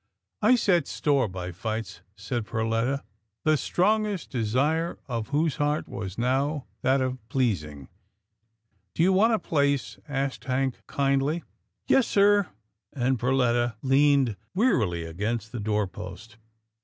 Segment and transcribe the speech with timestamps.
[0.51, 3.03] "I set store by fights," said Perletta,
[3.43, 7.87] the strongest desire of whose heart was now that of pleasing."
[8.95, 11.43] Do you want a place?" asked Hank kindly."
[11.87, 12.49] Yes, sir,"
[12.91, 16.37] and Perletta leaned wearily against the door post.